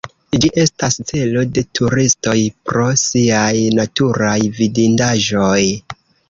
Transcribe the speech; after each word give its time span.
Ĝi 0.43 0.47
estas 0.61 0.95
celo 1.09 1.43
de 1.57 1.63
turistoj 1.79 2.33
pro 2.71 2.87
siaj 3.03 3.53
naturaj 3.81 4.35
vidindaĵoj. 4.57 5.61